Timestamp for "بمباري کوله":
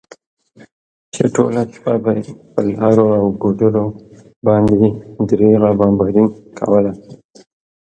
5.79-6.91